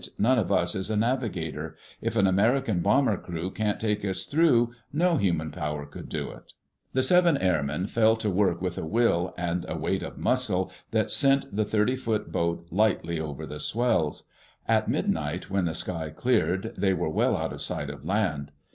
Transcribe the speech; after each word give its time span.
"None 0.17 0.39
of 0.39 0.51
us 0.51 0.73
is 0.73 0.89
a 0.89 0.97
navigator. 0.97 1.75
If 2.01 2.15
an 2.15 2.25
American 2.25 2.79
bomber 2.79 3.17
crew 3.17 3.51
can't 3.51 3.79
take 3.79 4.03
us 4.03 4.25
through, 4.25 4.71
no 4.91 5.17
human 5.17 5.51
power 5.51 5.85
could 5.85 6.09
do 6.09 6.31
it." 6.31 6.53
The 6.93 7.03
seven 7.03 7.37
airmen 7.37 7.85
fell 7.85 8.15
to 8.15 8.29
work 8.31 8.63
with 8.63 8.79
a 8.79 8.83
will 8.83 9.31
and 9.37 9.63
a 9.69 9.77
weight 9.77 10.01
of 10.01 10.17
muscle 10.17 10.71
that 10.89 11.11
sent 11.11 11.55
the 11.55 11.65
thirty 11.65 11.95
foot 11.95 12.31
boat 12.31 12.65
lightly 12.71 13.19
over 13.19 13.45
the 13.45 13.59
swells. 13.59 14.23
At 14.67 14.89
midnight, 14.89 15.51
when 15.51 15.65
the 15.65 15.75
sky 15.75 16.09
cleared, 16.09 16.73
they 16.75 16.95
were 16.95 17.07
well 17.09 17.37
out 17.37 17.53
of 17.53 17.61
sight 17.61 17.91
of 17.91 18.03
land. 18.03 18.51